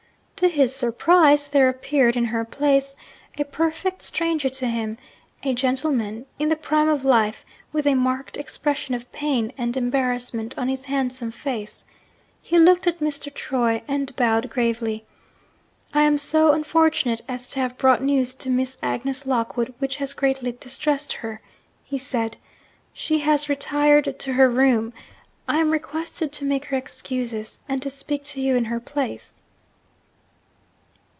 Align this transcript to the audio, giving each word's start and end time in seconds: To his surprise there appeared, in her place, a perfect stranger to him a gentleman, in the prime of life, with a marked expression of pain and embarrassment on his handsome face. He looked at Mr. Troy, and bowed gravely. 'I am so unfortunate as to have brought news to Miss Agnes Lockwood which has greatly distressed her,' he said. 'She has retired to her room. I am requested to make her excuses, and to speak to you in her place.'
To 0.37 0.47
his 0.49 0.75
surprise 0.75 1.47
there 1.49 1.69
appeared, 1.69 2.15
in 2.17 2.25
her 2.25 2.43
place, 2.43 2.95
a 3.37 3.43
perfect 3.43 4.01
stranger 4.01 4.49
to 4.49 4.65
him 4.65 4.97
a 5.43 5.53
gentleman, 5.53 6.25
in 6.39 6.49
the 6.49 6.55
prime 6.55 6.89
of 6.89 7.05
life, 7.05 7.45
with 7.71 7.85
a 7.85 7.93
marked 7.93 8.37
expression 8.37 8.95
of 8.95 9.11
pain 9.11 9.53
and 9.55 9.77
embarrassment 9.77 10.57
on 10.57 10.67
his 10.67 10.85
handsome 10.85 11.29
face. 11.29 11.85
He 12.41 12.57
looked 12.57 12.87
at 12.87 12.99
Mr. 13.01 13.31
Troy, 13.31 13.83
and 13.87 14.15
bowed 14.15 14.49
gravely. 14.49 15.05
'I 15.93 16.01
am 16.01 16.17
so 16.17 16.53
unfortunate 16.53 17.21
as 17.27 17.47
to 17.49 17.59
have 17.59 17.77
brought 17.77 18.01
news 18.01 18.33
to 18.33 18.49
Miss 18.49 18.79
Agnes 18.81 19.27
Lockwood 19.27 19.75
which 19.77 19.97
has 19.97 20.13
greatly 20.15 20.53
distressed 20.53 21.13
her,' 21.13 21.39
he 21.83 21.99
said. 21.99 22.37
'She 22.93 23.19
has 23.19 23.47
retired 23.47 24.15
to 24.17 24.33
her 24.33 24.49
room. 24.49 24.91
I 25.47 25.59
am 25.59 25.69
requested 25.69 26.31
to 26.31 26.45
make 26.45 26.65
her 26.65 26.77
excuses, 26.77 27.59
and 27.69 27.79
to 27.83 27.91
speak 27.91 28.23
to 28.23 28.41
you 28.41 28.55
in 28.55 28.65
her 28.65 28.79
place.' 28.79 29.35